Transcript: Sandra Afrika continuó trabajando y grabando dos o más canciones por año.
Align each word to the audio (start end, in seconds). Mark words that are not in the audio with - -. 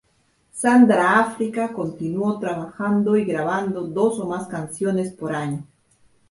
Sandra 0.51 1.17
Afrika 1.19 1.71
continuó 1.73 2.39
trabajando 2.39 3.17
y 3.17 3.23
grabando 3.23 3.81
dos 3.83 4.19
o 4.19 4.25
más 4.25 4.47
canciones 4.47 5.11
por 5.13 5.35
año. 5.35 5.63